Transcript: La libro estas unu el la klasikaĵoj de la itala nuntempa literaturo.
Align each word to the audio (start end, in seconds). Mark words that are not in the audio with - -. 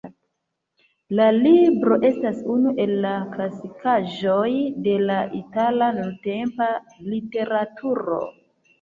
La 1.19 1.27
libro 1.35 1.97
estas 2.09 2.39
unu 2.55 2.73
el 2.87 2.95
la 3.05 3.13
klasikaĵoj 3.37 4.49
de 4.91 4.99
la 5.07 5.21
itala 5.45 5.95
nuntempa 6.03 6.75
literaturo. 7.15 8.23